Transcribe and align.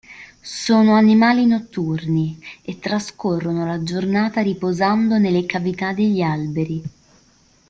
Sono 0.63 0.95
animali 0.95 1.45
notturni, 1.45 2.43
e 2.63 2.79
trascorrono 2.79 3.67
la 3.67 3.83
giornata 3.83 4.41
riposando 4.41 5.19
nelle 5.19 5.45
cavità 5.45 5.93
degli 5.93 6.21
alberi. 6.23 6.83